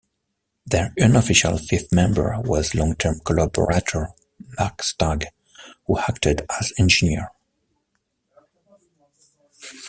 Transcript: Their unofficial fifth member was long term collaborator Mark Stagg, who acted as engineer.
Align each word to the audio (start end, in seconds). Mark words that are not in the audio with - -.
Their 0.65 0.95
unofficial 0.99 1.59
fifth 1.59 1.91
member 1.91 2.35
was 2.39 2.73
long 2.73 2.95
term 2.95 3.19
collaborator 3.23 4.09
Mark 4.59 4.81
Stagg, 4.81 5.27
who 5.85 5.99
acted 5.99 6.41
as 6.59 6.73
engineer. 6.79 7.29